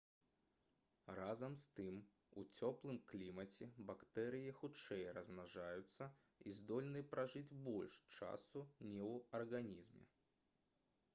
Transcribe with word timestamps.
разам 1.17 1.55
з 1.63 1.67
тым 1.79 1.97
у 2.41 2.45
цёплым 2.61 2.95
клімаце 3.11 3.67
бактэрыі 3.91 4.55
хутчэй 4.61 5.05
размнажаюцца 5.17 6.07
і 6.51 6.53
здольны 6.61 7.03
пражыць 7.13 7.57
больш 7.69 7.99
часу 8.21 8.63
не 8.89 9.03
ў 9.09 9.21
арганізме 9.41 10.07